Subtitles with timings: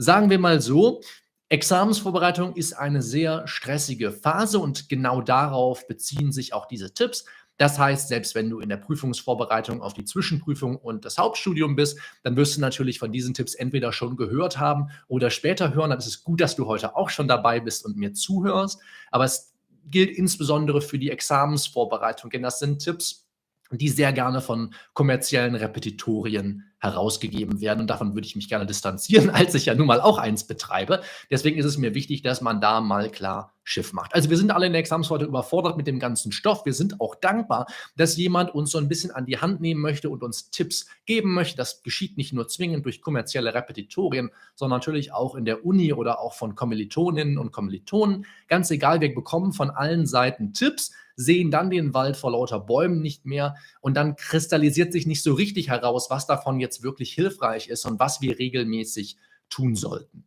[0.00, 1.00] Sagen wir mal so,
[1.48, 7.24] Examensvorbereitung ist eine sehr stressige Phase und genau darauf beziehen sich auch diese Tipps.
[7.56, 11.98] Das heißt, selbst wenn du in der Prüfungsvorbereitung auf die Zwischenprüfung und das Hauptstudium bist,
[12.22, 15.90] dann wirst du natürlich von diesen Tipps entweder schon gehört haben oder später hören.
[15.90, 18.80] Dann ist es gut, dass du heute auch schon dabei bist und mir zuhörst.
[19.10, 19.52] Aber es
[19.86, 23.27] gilt insbesondere für die Examensvorbereitung, denn das sind Tipps,
[23.70, 27.80] die sehr gerne von kommerziellen Repetitorien herausgegeben werden.
[27.80, 31.02] Und davon würde ich mich gerne distanzieren, als ich ja nun mal auch eins betreibe.
[31.30, 34.14] Deswegen ist es mir wichtig, dass man da mal klar Schiff macht.
[34.14, 36.64] Also wir sind alle in der Examensfolge überfordert mit dem ganzen Stoff.
[36.64, 40.08] Wir sind auch dankbar, dass jemand uns so ein bisschen an die Hand nehmen möchte
[40.08, 41.58] und uns Tipps geben möchte.
[41.58, 46.20] Das geschieht nicht nur zwingend durch kommerzielle Repetitorien, sondern natürlich auch in der Uni oder
[46.20, 48.24] auch von Kommilitoninnen und Kommilitonen.
[48.46, 53.02] Ganz egal, wir bekommen von allen Seiten Tipps sehen dann den Wald vor lauter Bäumen
[53.02, 57.68] nicht mehr und dann kristallisiert sich nicht so richtig heraus, was davon jetzt wirklich hilfreich
[57.68, 59.18] ist und was wir regelmäßig
[59.50, 60.24] tun sollten.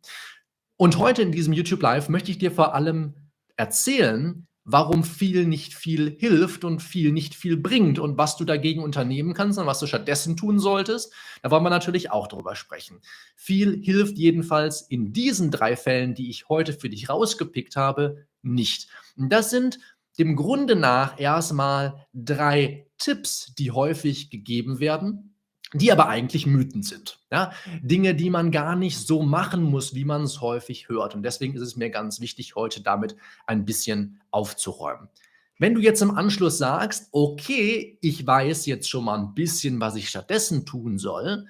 [0.76, 3.14] Und heute in diesem YouTube Live möchte ich dir vor allem
[3.56, 8.82] erzählen, warum viel nicht viel hilft und viel nicht viel bringt und was du dagegen
[8.82, 11.12] unternehmen kannst und was du stattdessen tun solltest.
[11.42, 13.00] Da wollen wir natürlich auch drüber sprechen.
[13.34, 18.88] Viel hilft jedenfalls in diesen drei Fällen, die ich heute für dich rausgepickt habe, nicht.
[19.16, 19.78] Und das sind
[20.18, 25.34] dem Grunde nach erstmal drei Tipps, die häufig gegeben werden,
[25.74, 27.20] die aber eigentlich Mythen sind.
[27.30, 27.52] Ja?
[27.82, 31.14] Dinge, die man gar nicht so machen muss, wie man es häufig hört.
[31.14, 35.08] Und deswegen ist es mir ganz wichtig, heute damit ein bisschen aufzuräumen.
[35.58, 39.96] Wenn du jetzt im Anschluss sagst, okay, ich weiß jetzt schon mal ein bisschen, was
[39.96, 41.46] ich stattdessen tun soll,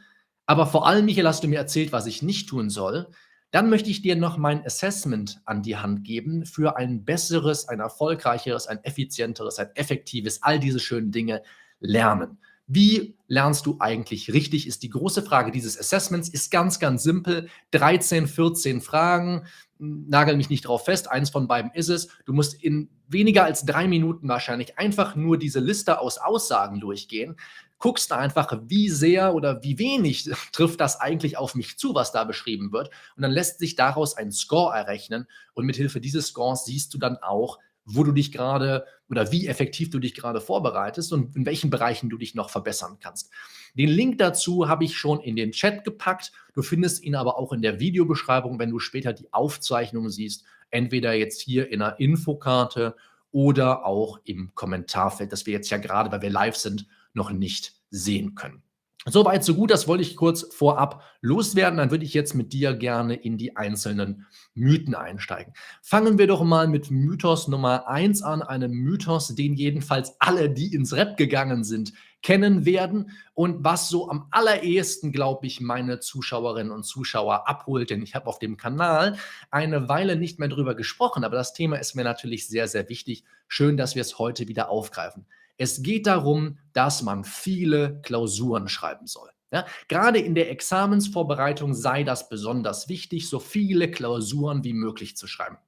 [0.46, 3.08] aber vor allem, Michael, hast du mir erzählt, was ich nicht tun soll,
[3.52, 7.80] dann möchte ich dir noch mein Assessment an die Hand geben für ein besseres, ein
[7.80, 11.42] erfolgreicheres, ein effizienteres, ein effektives, all diese schönen Dinge
[11.78, 12.38] lernen.
[12.66, 16.30] Wie lernst du eigentlich richtig, ist die große Frage dieses Assessments.
[16.30, 17.50] Ist ganz, ganz simpel.
[17.72, 19.44] 13, 14 Fragen.
[19.78, 21.10] Nagel mich nicht drauf fest.
[21.10, 22.08] Eins von beiden ist es.
[22.24, 27.36] Du musst in weniger als drei Minuten wahrscheinlich einfach nur diese Liste aus Aussagen durchgehen
[27.82, 32.12] guckst du einfach, wie sehr oder wie wenig trifft das eigentlich auf mich zu, was
[32.12, 32.90] da beschrieben wird.
[33.16, 35.26] Und dann lässt sich daraus ein Score errechnen.
[35.52, 39.48] Und mit Hilfe dieses Scores siehst du dann auch, wo du dich gerade oder wie
[39.48, 43.32] effektiv du dich gerade vorbereitest und in welchen Bereichen du dich noch verbessern kannst.
[43.74, 46.30] Den Link dazu habe ich schon in den Chat gepackt.
[46.54, 50.44] Du findest ihn aber auch in der Videobeschreibung, wenn du später die Aufzeichnung siehst.
[50.70, 52.94] Entweder jetzt hier in einer Infokarte
[53.32, 57.74] oder auch im Kommentarfeld, das wir jetzt ja gerade, weil wir live sind, noch nicht
[57.90, 58.62] sehen können.
[59.04, 61.78] Soweit, so gut, das wollte ich kurz vorab loswerden.
[61.78, 65.54] Dann würde ich jetzt mit dir gerne in die einzelnen Mythen einsteigen.
[65.82, 70.72] Fangen wir doch mal mit Mythos Nummer 1 an, einem Mythos, den jedenfalls alle, die
[70.72, 71.92] ins Rap gegangen sind,
[72.22, 78.02] kennen werden und was so am allerersten, glaube ich, meine Zuschauerinnen und Zuschauer abholt, denn
[78.02, 79.16] ich habe auf dem Kanal
[79.50, 83.24] eine Weile nicht mehr drüber gesprochen, aber das Thema ist mir natürlich sehr, sehr wichtig.
[83.48, 85.26] Schön, dass wir es heute wieder aufgreifen.
[85.62, 89.30] Es geht darum, dass man viele Klausuren schreiben soll.
[89.52, 95.28] Ja, gerade in der Examensvorbereitung sei das besonders wichtig, so viele Klausuren wie möglich zu
[95.28, 95.58] schreiben.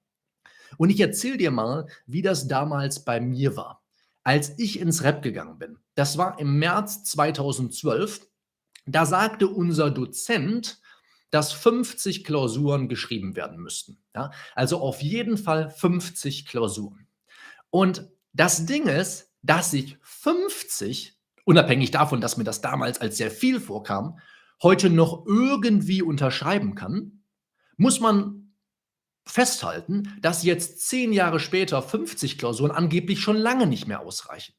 [0.79, 3.85] Und ich erzähle dir mal, wie das damals bei mir war,
[4.25, 5.79] als ich ins Rep gegangen bin.
[5.95, 8.27] Das war im März 2012.
[8.87, 10.81] Da sagte unser Dozent,
[11.31, 14.03] dass 50 Klausuren geschrieben werden müssten.
[14.13, 17.07] Ja, also auf jeden Fall 50 Klausuren.
[17.71, 23.31] Und das Ding ist, dass ich 50, unabhängig davon, dass mir das damals als sehr
[23.31, 24.19] viel vorkam,
[24.63, 27.23] heute noch irgendwie unterschreiben kann,
[27.77, 28.55] muss man
[29.27, 34.55] festhalten, dass jetzt zehn Jahre später 50 Klausuren angeblich schon lange nicht mehr ausreichen.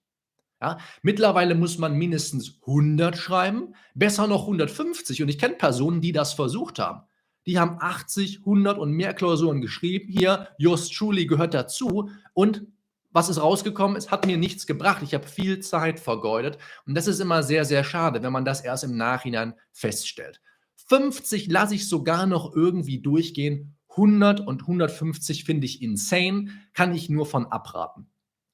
[0.61, 5.21] Ja, mittlerweile muss man mindestens 100 schreiben, besser noch 150.
[5.21, 7.01] Und ich kenne Personen, die das versucht haben.
[7.45, 10.11] Die haben 80, 100 und mehr Klausuren geschrieben.
[10.11, 12.09] Hier, Just Truly gehört dazu.
[12.33, 12.65] Und
[13.15, 13.95] was ist rausgekommen?
[13.95, 15.01] Es hat mir nichts gebracht.
[15.01, 16.57] Ich habe viel Zeit vergeudet.
[16.85, 20.41] Und das ist immer sehr, sehr schade, wenn man das erst im Nachhinein feststellt.
[20.89, 23.77] 50 lasse ich sogar noch irgendwie durchgehen.
[23.91, 28.09] 100 und 150 finde ich insane, kann ich nur von abraten.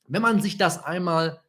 [0.08, 1.42] Wenn man sich das einmal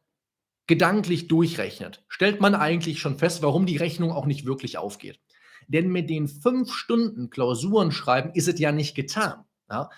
[0.65, 5.19] gedanklich durchrechnet, stellt man eigentlich schon fest, warum die Rechnung auch nicht wirklich aufgeht.
[5.67, 9.45] Denn mit den fünf Stunden Klausuren schreiben ist es ja nicht getan.
[9.69, 9.91] Ja?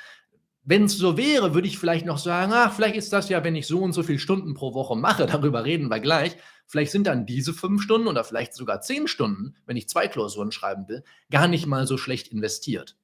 [0.68, 3.56] Wenn es so wäre, würde ich vielleicht noch sagen, ach, vielleicht ist das ja, wenn
[3.56, 6.36] ich so und so viele Stunden pro Woche mache, darüber reden wir gleich.
[6.66, 10.52] Vielleicht sind dann diese fünf Stunden oder vielleicht sogar zehn Stunden, wenn ich zwei Klausuren
[10.52, 12.98] schreiben will, gar nicht mal so schlecht investiert.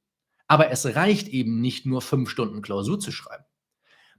[0.48, 3.46] Aber es reicht eben nicht nur fünf Stunden Klausur zu schreiben.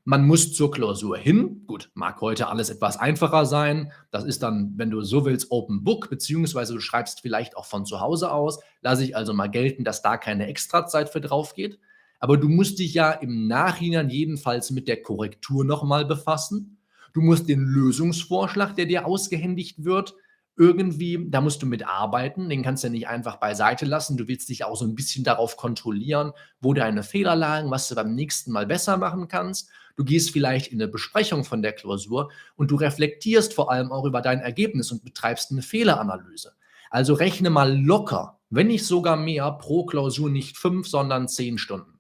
[0.05, 1.65] Man muss zur Klausur hin.
[1.67, 3.93] Gut, mag heute alles etwas einfacher sein.
[4.11, 7.87] Das ist dann, wenn du so willst, Open Book, beziehungsweise du schreibst vielleicht auch von
[7.87, 8.61] zu Hause aus.
[8.81, 11.79] Lasse ich also mal gelten, dass da keine Extrazeit für drauf geht.
[12.23, 16.79] Aber du musst dich ja im Nachhinein jedenfalls mit der Korrektur nochmal befassen.
[17.13, 20.15] Du musst den Lösungsvorschlag, der dir ausgehändigt wird,
[20.57, 24.17] irgendwie, da musst du mitarbeiten, den kannst du nicht einfach beiseite lassen.
[24.17, 26.31] Du willst dich auch so ein bisschen darauf kontrollieren,
[26.61, 29.71] wo deine Fehler lagen, was du beim nächsten Mal besser machen kannst.
[29.97, 34.05] Du gehst vielleicht in eine Besprechung von der Klausur und du reflektierst vor allem auch
[34.05, 36.53] über dein Ergebnis und betreibst eine Fehleranalyse.
[36.89, 41.99] Also rechne mal locker, wenn nicht sogar mehr, pro Klausur nicht fünf, sondern zehn Stunden.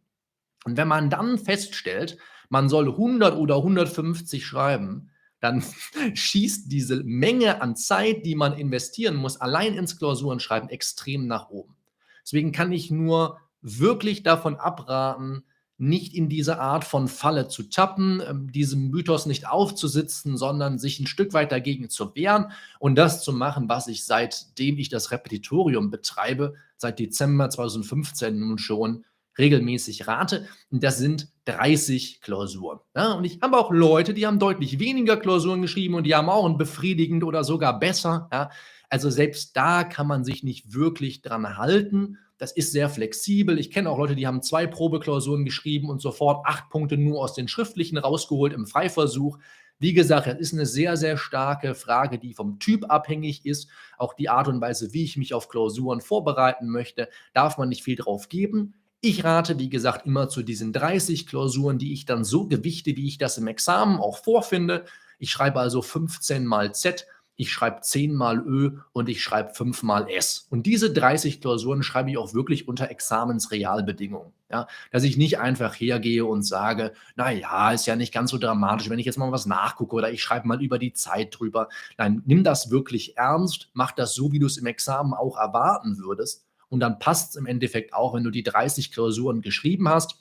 [0.64, 2.18] Und wenn man dann feststellt,
[2.48, 5.10] man soll 100 oder 150 schreiben,
[5.40, 5.64] dann
[6.14, 11.76] schießt diese Menge an Zeit, die man investieren muss, allein ins Klausurenschreiben extrem nach oben.
[12.24, 15.44] Deswegen kann ich nur wirklich davon abraten,
[15.78, 21.00] nicht in diese Art von Falle zu tappen, ähm, diesem Mythos nicht aufzusitzen, sondern sich
[21.00, 25.10] ein Stück weit dagegen zu wehren und das zu machen, was ich seitdem ich das
[25.10, 29.04] Repetitorium betreibe, seit Dezember 2015 nun schon
[29.38, 30.46] regelmäßig rate.
[30.70, 32.80] Und das sind 30 Klausuren.
[32.94, 36.28] Ja, und ich habe auch Leute, die haben deutlich weniger Klausuren geschrieben und die haben
[36.28, 38.28] auch ein befriedigend oder sogar besser.
[38.32, 38.50] Ja.
[38.88, 42.18] Also selbst da kann man sich nicht wirklich dran halten.
[42.36, 43.58] Das ist sehr flexibel.
[43.58, 47.34] Ich kenne auch Leute, die haben zwei Probeklausuren geschrieben und sofort acht Punkte nur aus
[47.34, 49.38] den schriftlichen rausgeholt im Freiversuch.
[49.78, 53.68] Wie gesagt, das ist eine sehr, sehr starke Frage, die vom Typ abhängig ist.
[53.96, 57.82] Auch die Art und Weise, wie ich mich auf Klausuren vorbereiten möchte, darf man nicht
[57.82, 58.74] viel drauf geben.
[59.04, 63.08] Ich rate, wie gesagt, immer zu diesen 30 Klausuren, die ich dann so gewichte, wie
[63.08, 64.84] ich das im Examen auch vorfinde.
[65.18, 69.82] Ich schreibe also 15 mal Z, ich schreibe 10 mal Ö und ich schreibe 5
[69.82, 70.46] mal S.
[70.50, 74.32] Und diese 30 Klausuren schreibe ich auch wirklich unter Examensrealbedingungen.
[74.48, 78.88] Ja, dass ich nicht einfach hergehe und sage, naja, ist ja nicht ganz so dramatisch,
[78.88, 81.68] wenn ich jetzt mal was nachgucke oder ich schreibe mal über die Zeit drüber.
[81.98, 85.98] Nein, nimm das wirklich ernst, mach das so, wie du es im Examen auch erwarten
[85.98, 90.16] würdest und dann passt es im Endeffekt auch, wenn du die 30 Klausuren geschrieben hast.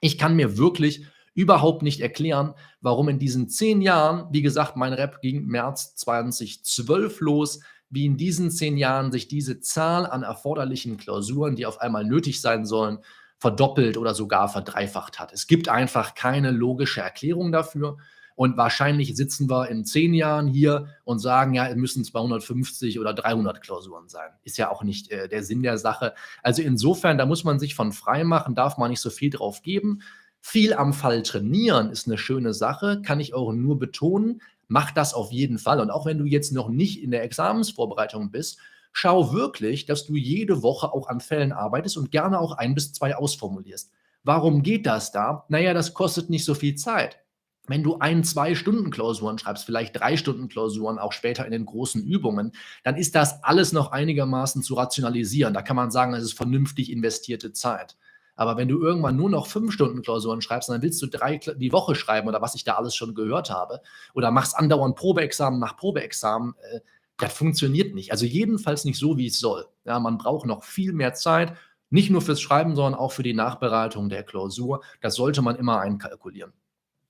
[0.00, 1.04] Ich kann mir wirklich
[1.34, 7.20] überhaupt nicht erklären, warum in diesen zehn Jahren, wie gesagt, mein Rap ging März 2012
[7.20, 7.58] los,
[7.90, 12.40] wie in diesen zehn Jahren sich diese Zahl an erforderlichen Klausuren, die auf einmal nötig
[12.40, 12.98] sein sollen,
[13.38, 15.32] verdoppelt oder sogar verdreifacht hat.
[15.32, 17.96] Es gibt einfach keine logische Erklärung dafür.
[18.36, 23.14] Und wahrscheinlich sitzen wir in zehn Jahren hier und sagen, ja, es müssen 250 oder
[23.14, 24.28] 300 Klausuren sein.
[24.44, 26.14] Ist ja auch nicht äh, der Sinn der Sache.
[26.42, 29.62] Also insofern, da muss man sich von frei machen, darf man nicht so viel drauf
[29.62, 30.02] geben.
[30.42, 34.42] Viel am Fall trainieren ist eine schöne Sache, kann ich auch nur betonen.
[34.68, 35.80] Mach das auf jeden Fall.
[35.80, 38.58] Und auch wenn du jetzt noch nicht in der Examensvorbereitung bist,
[38.92, 42.92] schau wirklich, dass du jede Woche auch an Fällen arbeitest und gerne auch ein bis
[42.92, 43.92] zwei ausformulierst.
[44.24, 45.46] Warum geht das da?
[45.48, 47.18] Naja, das kostet nicht so viel Zeit
[47.66, 51.66] wenn du ein, zwei Stunden Klausuren schreibst, vielleicht drei Stunden Klausuren, auch später in den
[51.66, 52.52] großen Übungen,
[52.84, 55.54] dann ist das alles noch einigermaßen zu rationalisieren.
[55.54, 57.96] Da kann man sagen, es ist vernünftig investierte Zeit.
[58.36, 61.72] Aber wenn du irgendwann nur noch fünf Stunden Klausuren schreibst, dann willst du drei die
[61.72, 63.80] Woche schreiben oder was ich da alles schon gehört habe,
[64.14, 66.80] oder machst andauernd Probeexamen nach Probeexamen, äh,
[67.18, 68.12] das funktioniert nicht.
[68.12, 69.66] Also jedenfalls nicht so, wie es soll.
[69.86, 71.54] Ja, man braucht noch viel mehr Zeit,
[71.88, 74.82] nicht nur fürs Schreiben, sondern auch für die Nachbereitung der Klausur.
[75.00, 76.52] Das sollte man immer einkalkulieren.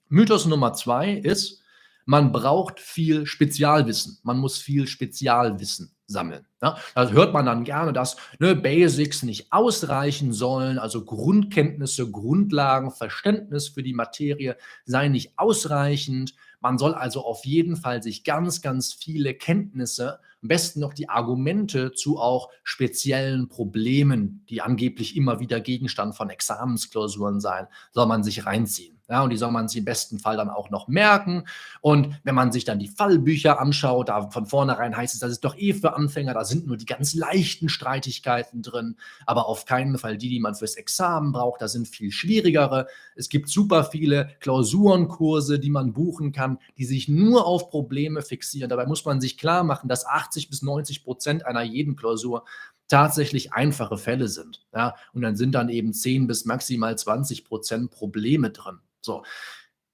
[0.09, 1.63] Mythos Nummer zwei ist,
[2.05, 4.19] man braucht viel Spezialwissen.
[4.23, 6.47] Man muss viel Spezialwissen sammeln.
[6.63, 12.93] Ja, da hört man dann gerne, dass ne, Basics nicht ausreichen sollen, also Grundkenntnisse, Grundlagen,
[12.93, 16.35] Verständnis für die Materie seien nicht ausreichend.
[16.61, 21.09] Man soll also auf jeden Fall sich ganz, ganz viele Kenntnisse, am besten noch die
[21.09, 28.23] Argumente zu auch speziellen Problemen, die angeblich immer wieder Gegenstand von Examensklausuren seien, soll man
[28.23, 28.96] sich reinziehen.
[29.09, 31.45] Ja, und die soll man sich im besten Fall dann auch noch merken.
[31.81, 35.45] Und wenn man sich dann die Fallbücher anschaut, da von vornherein heißt es, das ist
[35.45, 39.97] doch eh für Anfänger, da sind nur die ganz leichten Streitigkeiten drin, aber auf keinen
[39.99, 42.89] Fall die, die man fürs Examen braucht, da sind viel schwierigere.
[43.15, 48.71] Es gibt super viele Klausurenkurse, die man buchen kann, die sich nur auf Probleme fixieren.
[48.71, 52.45] Dabei muss man sich klar machen, dass 80 bis 90 Prozent einer jeden Klausur
[52.89, 54.67] tatsächlich einfache Fälle sind.
[54.75, 58.79] Ja, und dann sind dann eben 10 bis maximal 20 Prozent Probleme drin.
[59.07, 59.25] So.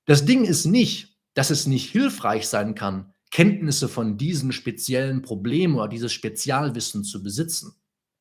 [0.06, 5.76] Das Ding ist nicht, dass es nicht hilfreich sein kann, Kenntnisse von diesen speziellen Problemen
[5.76, 7.74] oder dieses Spezialwissen zu besitzen.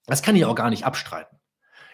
[0.06, 1.38] Das kann ich auch gar nicht abstreiten.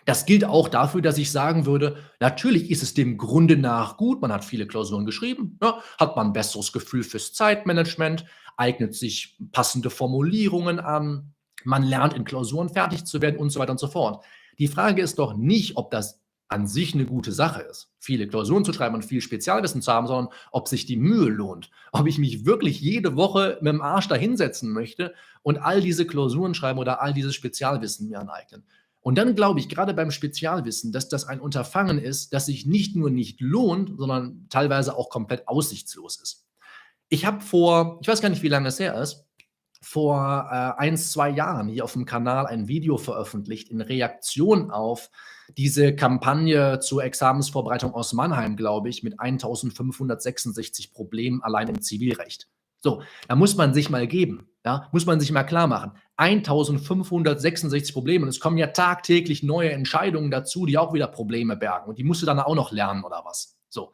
[0.06, 4.22] Das gilt auch dafür, dass ich sagen würde, natürlich ist es dem Grunde nach gut,
[4.22, 8.26] man hat viele Klausuren geschrieben, ja, hat man ein besseres Gefühl fürs Zeitmanagement,
[8.56, 11.34] eignet sich passende Formulierungen an,
[11.66, 14.24] man lernt in Klausuren fertig zu werden und so weiter und so fort.
[14.60, 18.64] Die Frage ist doch nicht, ob das an sich eine gute Sache ist, viele Klausuren
[18.64, 22.18] zu schreiben und viel Spezialwissen zu haben, sondern ob sich die Mühe lohnt, ob ich
[22.18, 25.14] mich wirklich jede Woche mit dem Arsch da hinsetzen möchte
[25.44, 28.64] und all diese Klausuren schreiben oder all dieses Spezialwissen mir aneignen.
[29.02, 32.96] Und dann glaube ich, gerade beim Spezialwissen, dass das ein Unterfangen ist, das sich nicht
[32.96, 36.46] nur nicht lohnt, sondern teilweise auch komplett aussichtslos ist.
[37.10, 39.27] Ich habe vor, ich weiß gar nicht, wie lange es her ist,
[39.82, 45.10] vor äh, ein, zwei Jahren hier auf dem Kanal ein Video veröffentlicht in Reaktion auf
[45.56, 52.48] diese Kampagne zur Examensvorbereitung aus Mannheim, glaube ich, mit 1566 Problemen allein im Zivilrecht.
[52.80, 55.94] So, da muss man sich mal geben, ja, muss man sich mal klar machen.
[56.18, 61.90] 1566 Probleme und es kommen ja tagtäglich neue Entscheidungen dazu, die auch wieder Probleme bergen
[61.90, 63.58] und die musst du dann auch noch lernen oder was.
[63.70, 63.94] So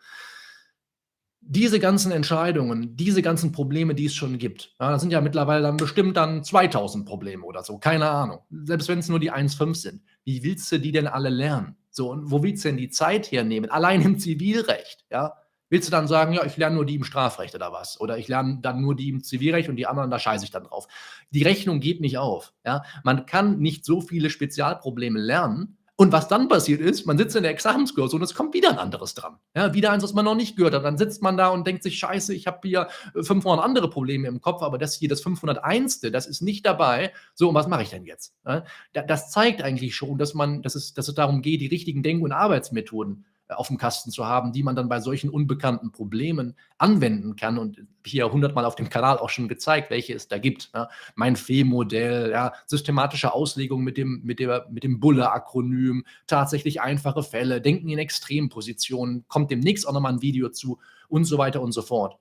[1.46, 5.62] diese ganzen Entscheidungen, diese ganzen Probleme, die es schon gibt, ja, das sind ja mittlerweile
[5.62, 8.40] dann bestimmt dann 2000 Probleme oder so, keine Ahnung.
[8.50, 10.02] Selbst wenn es nur die 1,5 sind.
[10.24, 11.76] Wie willst du die denn alle lernen?
[11.90, 13.70] So, und wo willst du denn die Zeit hernehmen?
[13.70, 15.34] Allein im Zivilrecht, ja?
[15.70, 18.00] Willst du dann sagen, ja, ich lerne nur die im Strafrecht oder was?
[18.00, 20.66] Oder ich lerne dann nur die im Zivilrecht und die anderen, da scheiße ich dann
[20.66, 20.88] drauf.
[21.32, 22.54] Die Rechnung geht nicht auf.
[22.64, 22.84] Ja?
[23.04, 27.44] Man kann nicht so viele Spezialprobleme lernen, und was dann passiert ist, man sitzt in
[27.44, 29.38] der Examensklausur und es kommt wieder ein anderes dran.
[29.56, 30.84] Ja, wieder eins, was man noch nicht gehört hat.
[30.84, 34.28] Dann sitzt man da und denkt sich, scheiße, ich habe hier 500 äh, andere Probleme
[34.28, 36.02] im Kopf, aber das hier, das 501.
[36.02, 37.14] Das ist nicht dabei.
[37.36, 38.34] So, und was mache ich denn jetzt?
[38.44, 42.02] Ja, das zeigt eigentlich schon, dass, man, dass, es, dass es darum geht, die richtigen
[42.02, 46.56] Denk- und Arbeitsmethoden auf dem Kasten zu haben, die man dann bei solchen unbekannten Problemen
[46.78, 47.58] anwenden kann.
[47.58, 50.72] Und hier hundertmal auf dem Kanal auch schon gezeigt, welche es da gibt.
[50.74, 50.90] Ja.
[51.16, 57.90] Mein Fee-Modell, ja, systematische Auslegung mit dem, mit mit dem Bulle-Akronym, tatsächlich einfache Fälle, Denken
[57.90, 62.18] in Extrempositionen, kommt demnächst auch nochmal ein Video zu und so weiter und so fort.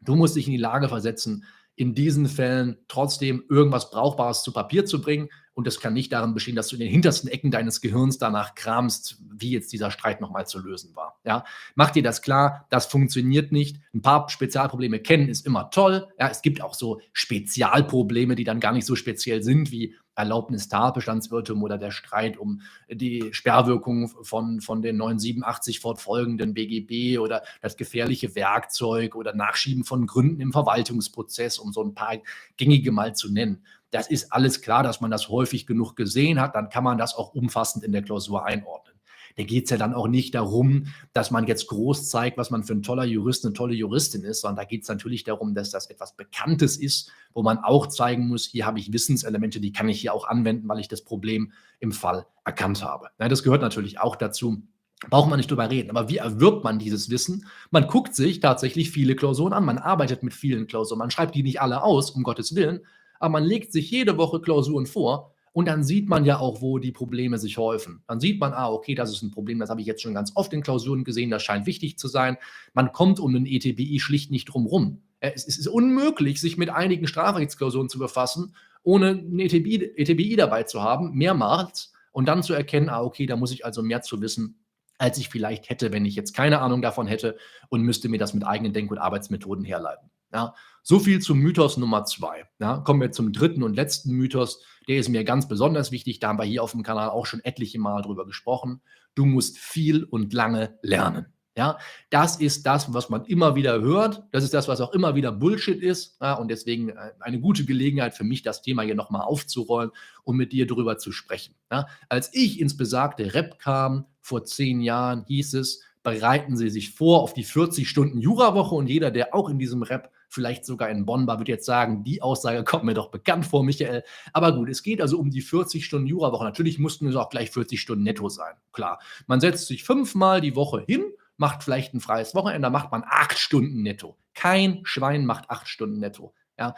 [0.00, 1.44] Du musst dich in die Lage versetzen,
[1.76, 5.28] in diesen Fällen trotzdem irgendwas Brauchbares zu Papier zu bringen.
[5.54, 8.56] Und das kann nicht darin bestehen, dass du in den hintersten Ecken deines Gehirns danach
[8.56, 11.20] kramst, wie jetzt dieser Streit nochmal zu lösen war.
[11.24, 11.44] Ja,
[11.76, 13.80] mach dir das klar, das funktioniert nicht.
[13.94, 16.08] Ein paar Spezialprobleme kennen ist immer toll.
[16.18, 20.68] Ja, es gibt auch so Spezialprobleme, die dann gar nicht so speziell sind wie Erlaubnis
[20.68, 27.76] Tatbestandsirrtum oder der Streit um die Sperrwirkung von, von den 987 fortfolgenden BGB oder das
[27.76, 32.16] gefährliche Werkzeug oder Nachschieben von Gründen im Verwaltungsprozess, um so ein paar
[32.56, 33.64] gängige mal zu nennen.
[33.94, 37.14] Das ist alles klar, dass man das häufig genug gesehen hat, dann kann man das
[37.14, 38.94] auch umfassend in der Klausur einordnen
[39.36, 42.62] da geht es ja dann auch nicht darum, dass man jetzt groß zeigt, was man
[42.62, 45.70] für ein toller Jurist, eine tolle Juristin ist, sondern da geht es natürlich darum, dass
[45.70, 49.88] das etwas Bekanntes ist, wo man auch zeigen muss, hier habe ich Wissenselemente, die kann
[49.88, 53.08] ich hier auch anwenden, weil ich das Problem im Fall erkannt habe.
[53.18, 54.62] Ja, das gehört natürlich auch dazu.
[55.10, 55.90] Braucht man nicht drüber reden.
[55.90, 57.46] Aber wie erwirbt man dieses Wissen?
[57.70, 59.64] Man guckt sich tatsächlich viele Klausuren an.
[59.64, 61.00] Man arbeitet mit vielen Klausuren.
[61.00, 62.80] Man schreibt die nicht alle aus, um Gottes Willen.
[63.24, 66.78] Aber man legt sich jede Woche Klausuren vor und dann sieht man ja auch, wo
[66.78, 68.02] die Probleme sich häufen.
[68.06, 70.32] Dann sieht man, ah, okay, das ist ein Problem, das habe ich jetzt schon ganz
[70.34, 72.36] oft in Klausuren gesehen, das scheint wichtig zu sein.
[72.74, 75.00] Man kommt um den ETBI schlicht nicht drum rum.
[75.20, 80.82] Es ist unmöglich, sich mit einigen Strafrechtsklausuren zu befassen, ohne ein ETBI, ETBI dabei zu
[80.82, 84.58] haben, mehrmals, und dann zu erkennen, ah, okay, da muss ich also mehr zu wissen,
[84.98, 87.38] als ich vielleicht hätte, wenn ich jetzt keine Ahnung davon hätte
[87.70, 90.10] und müsste mir das mit eigenen Denk- und Arbeitsmethoden herleiten.
[90.34, 92.44] Ja, so viel zum Mythos Nummer zwei.
[92.58, 94.62] Ja, kommen wir zum dritten und letzten Mythos.
[94.88, 96.18] Der ist mir ganz besonders wichtig.
[96.18, 98.82] Da haben wir hier auf dem Kanal auch schon etliche Mal drüber gesprochen.
[99.14, 101.26] Du musst viel und lange lernen.
[101.56, 101.78] Ja,
[102.10, 104.24] das ist das, was man immer wieder hört.
[104.32, 106.20] Das ist das, was auch immer wieder Bullshit ist.
[106.20, 109.92] Ja, und deswegen äh, eine gute Gelegenheit für mich, das Thema hier nochmal aufzurollen
[110.24, 111.54] und mit dir drüber zu sprechen.
[111.70, 116.94] Ja, als ich ins besagte Rep kam, vor zehn Jahren, hieß es, bereiten Sie sich
[116.94, 120.90] vor auf die 40 Stunden Jurawoche und jeder, der auch in diesem Rep vielleicht sogar
[120.90, 124.04] in Bonn war, wird jetzt sagen, die Aussage kommt mir doch bekannt vor, Michael.
[124.32, 126.44] Aber gut, es geht also um die 40 Stunden Jurawoche.
[126.44, 128.54] Natürlich mussten es auch gleich 40 Stunden netto sein.
[128.72, 131.04] Klar, man setzt sich fünfmal die Woche hin,
[131.38, 134.18] macht vielleicht ein freies Wochenende, macht man acht Stunden netto.
[134.34, 136.34] Kein Schwein macht acht Stunden netto.
[136.58, 136.74] Ja,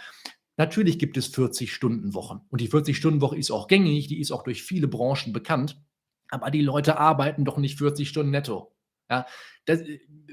[0.59, 2.41] Natürlich gibt es 40-Stunden-Wochen.
[2.49, 5.79] Und die 40-Stunden-Woche ist auch gängig, die ist auch durch viele Branchen bekannt.
[6.31, 8.73] Aber die Leute arbeiten doch nicht 40 Stunden netto.
[9.11, 9.27] Ja,
[9.67, 9.81] das,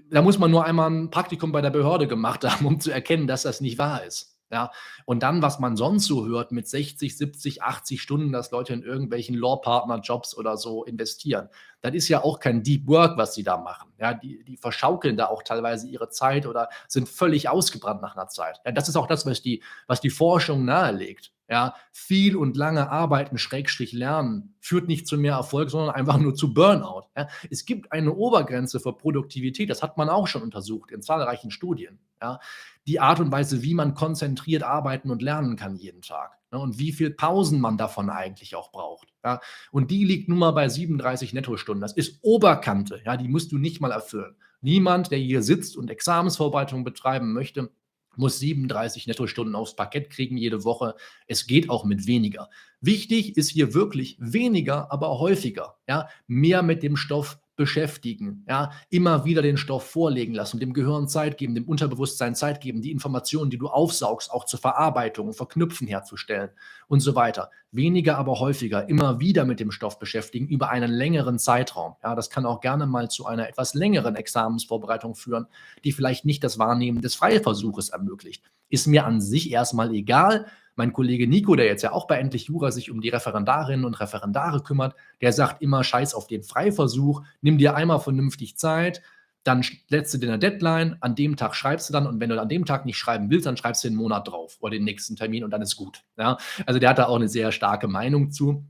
[0.10, 3.27] da muss man nur einmal ein Praktikum bei der Behörde gemacht haben, um zu erkennen,
[3.27, 4.34] dass das nicht wahr ist.
[4.53, 4.72] Ja,
[5.06, 8.84] und dann, was man sonst so hört mit 60, 70, 80 Stunden, dass Leute in
[8.84, 11.50] irgendwelchen Law-Partner-Jobs oder so investieren,
[11.82, 13.92] das ist ja auch kein Deep Work, was sie da machen.
[13.98, 18.27] Ja, die, die verschaukeln da auch teilweise ihre Zeit oder sind völlig ausgebrannt nach einer
[18.27, 18.62] Zeit.
[18.63, 21.33] Ja, das ist auch das, was die, was die Forschung nahelegt.
[21.50, 26.36] Ja, viel und lange arbeiten, Schrägstrich lernen, führt nicht zu mehr Erfolg, sondern einfach nur
[26.36, 27.04] zu Burnout.
[27.18, 31.52] Ja, es gibt eine Obergrenze für Produktivität, das hat man auch schon untersucht in zahlreichen
[31.52, 32.00] Studien.
[32.22, 32.40] Ja,
[32.88, 36.40] die Art und Weise, wie man konzentriert arbeiten und lernen kann jeden Tag.
[36.52, 39.14] ne, und wie viel Pausen man davon eigentlich auch braucht.
[39.24, 39.42] Ja?
[39.72, 41.82] Und die liegt nun mal bei 37 Nettostunden.
[41.82, 44.36] Das ist Oberkante, ja, die musst du nicht mal erfüllen.
[44.62, 47.70] Niemand, der hier sitzt und Examensvorbereitung betreiben möchte,
[48.17, 50.96] muss 37 Nettostunden aufs Parkett kriegen jede Woche.
[51.27, 52.50] Es geht auch mit weniger.
[52.82, 55.77] Wichtig ist hier wirklich weniger, aber häufiger.
[55.88, 61.08] Ja, mehr mit dem Stoff beschäftigen, ja, immer wieder den Stoff vorlegen lassen, dem Gehirn
[61.08, 65.88] Zeit geben, dem Unterbewusstsein Zeit geben, die Informationen, die du aufsaugst, auch zur Verarbeitung, Verknüpfen
[65.88, 66.50] herzustellen
[66.88, 67.52] und so weiter.
[67.72, 71.96] Weniger, aber häufiger, immer wieder mit dem Stoff beschäftigen über einen längeren Zeitraum.
[72.04, 75.48] Ja, das kann auch gerne mal zu einer etwas längeren Examensvorbereitung führen,
[75.84, 78.44] die vielleicht nicht das Wahrnehmen des Freiversuches ermöglicht.
[78.70, 82.46] Ist mir an sich erstmal egal, mein Kollege Nico, der jetzt ja auch bei Endlich
[82.46, 87.24] Jura sich um die Referendarinnen und Referendare kümmert, der sagt immer, scheiß auf den Freiversuch,
[87.42, 89.01] nimm dir einmal vernünftig Zeit,
[89.44, 92.42] dann setzt du dir eine Deadline, an dem Tag schreibst du dann und wenn du
[92.42, 95.15] an dem Tag nicht schreiben willst, dann schreibst du den Monat drauf oder den nächsten
[95.15, 96.03] Termin und dann ist gut.
[96.18, 96.38] Ja?
[96.65, 98.65] Also der hat da auch eine sehr starke Meinung zu.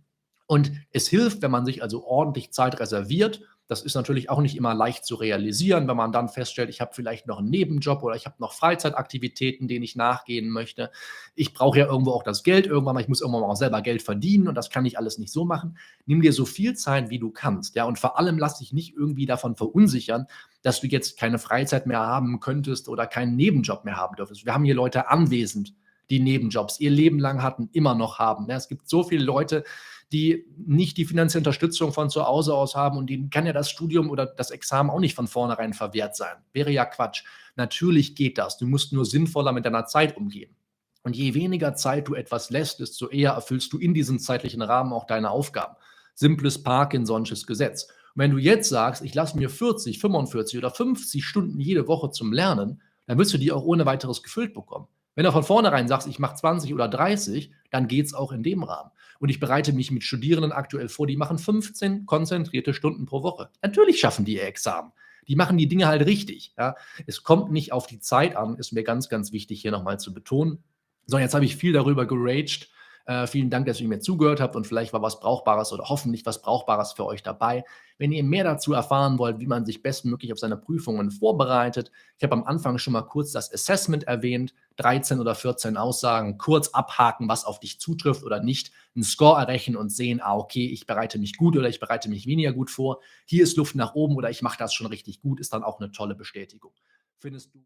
[0.46, 4.58] Und es hilft, wenn man sich also ordentlich Zeit reserviert das ist natürlich auch nicht
[4.58, 8.16] immer leicht zu realisieren, wenn man dann feststellt, ich habe vielleicht noch einen Nebenjob oder
[8.16, 10.92] ich habe noch Freizeitaktivitäten, denen ich nachgehen möchte.
[11.34, 13.82] Ich brauche ja irgendwo auch das Geld irgendwann mal, ich muss irgendwann mal auch selber
[13.82, 15.78] Geld verdienen und das kann ich alles nicht so machen.
[16.06, 18.96] Nimm dir so viel Zeit, wie du kannst, ja, und vor allem lass dich nicht
[18.96, 20.28] irgendwie davon verunsichern,
[20.62, 24.46] dass du jetzt keine Freizeit mehr haben könntest oder keinen Nebenjob mehr haben dürftest.
[24.46, 25.74] Wir haben hier Leute anwesend,
[26.10, 28.50] die Nebenjobs ihr Leben lang hatten, immer noch haben.
[28.50, 29.64] Es gibt so viele Leute,
[30.14, 33.70] die nicht die finanzielle Unterstützung von zu Hause aus haben und denen kann ja das
[33.70, 36.36] Studium oder das Examen auch nicht von vornherein verwehrt sein.
[36.54, 37.24] Wäre ja Quatsch.
[37.56, 38.58] Natürlich geht das.
[38.58, 40.56] Du musst nur sinnvoller mit deiner Zeit umgehen.
[41.04, 44.94] Und je weniger Zeit du etwas lässt, desto eher erfüllst du in diesem zeitlichen Rahmen
[44.94, 45.76] auch deine Aufgaben.
[46.16, 47.84] Simples Parkinson'sches Gesetz.
[47.84, 52.12] Und wenn du jetzt sagst, ich lasse mir 40, 45 oder 50 Stunden jede Woche
[52.12, 54.88] zum Lernen, dann wirst du die auch ohne weiteres gefüllt bekommen.
[55.16, 58.44] Wenn du von vornherein sagst, ich mache 20 oder 30, dann geht es auch in
[58.44, 58.92] dem Rahmen.
[59.24, 63.50] Und ich bereite mich mit Studierenden aktuell vor, die machen 15 konzentrierte Stunden pro Woche.
[63.62, 64.92] Natürlich schaffen die ihr Examen.
[65.30, 66.54] Die machen die Dinge halt richtig.
[66.58, 66.76] Ja.
[67.08, 70.14] Es kommt nicht auf die Zeit an, ist mir ganz, ganz wichtig hier nochmal zu
[70.14, 70.62] betonen.
[71.06, 72.68] So, jetzt habe ich viel darüber geraged,
[73.06, 76.26] äh, vielen Dank, dass ihr mir zugehört habt und vielleicht war was Brauchbares oder hoffentlich
[76.26, 77.66] was Brauchbares für euch dabei.
[77.98, 82.24] Wenn ihr mehr dazu erfahren wollt, wie man sich bestmöglich auf seine Prüfungen vorbereitet, ich
[82.24, 87.28] habe am Anfang schon mal kurz das Assessment erwähnt, 13 oder 14 Aussagen, kurz abhaken,
[87.28, 91.20] was auf dich zutrifft oder nicht, einen Score errechnen und sehen, ah, okay, ich bereite
[91.20, 94.30] mich gut oder ich bereite mich weniger gut vor, hier ist Luft nach oben oder
[94.30, 96.72] ich mache das schon richtig gut, ist dann auch eine tolle Bestätigung.
[97.20, 97.60] Findest du